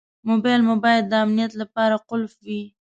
موبایل 0.29 0.61
مو 0.67 0.75
باید 0.83 1.03
د 1.07 1.13
امنیت 1.23 1.51
لپاره 1.61 1.95
قلف 2.09 2.33
وي. 2.45 2.61